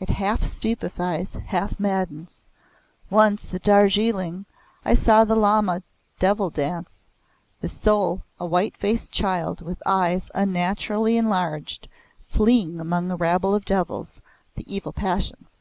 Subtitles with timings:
[0.00, 2.40] It half stupefies, half maddens.
[3.10, 4.46] Once at Darjiling
[4.82, 5.82] I saw the Lamas'
[6.18, 7.04] Devil Dance
[7.60, 11.86] the soul, a white faced child with eyes unnaturally enlarged,
[12.30, 14.22] fleeing among a rabble of devils
[14.54, 15.58] the evil passions.